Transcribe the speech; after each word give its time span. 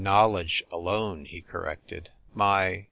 knowledge 0.03 0.63
alone," 0.73 1.25
he 1.25 1.41
corrected; 1.43 2.09
"my 2.33 2.79